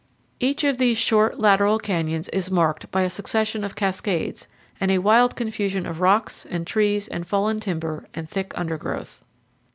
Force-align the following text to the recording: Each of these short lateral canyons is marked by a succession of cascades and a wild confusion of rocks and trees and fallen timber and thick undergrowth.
Each 0.39 0.63
of 0.63 0.77
these 0.79 0.97
short 0.97 1.39
lateral 1.39 1.77
canyons 1.77 2.27
is 2.29 2.49
marked 2.49 2.89
by 2.89 3.03
a 3.03 3.09
succession 3.11 3.63
of 3.63 3.75
cascades 3.75 4.47
and 4.79 4.89
a 4.89 4.97
wild 4.97 5.35
confusion 5.35 5.85
of 5.85 6.01
rocks 6.01 6.43
and 6.43 6.65
trees 6.65 7.07
and 7.07 7.27
fallen 7.27 7.59
timber 7.59 8.07
and 8.11 8.27
thick 8.27 8.51
undergrowth. 8.57 9.21